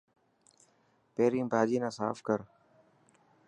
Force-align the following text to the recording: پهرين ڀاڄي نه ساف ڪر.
پهرين 1.15 1.45
ڀاڄي 1.51 1.77
نه 1.83 1.89
ساف 1.97 2.17
ڪر. 2.27 2.39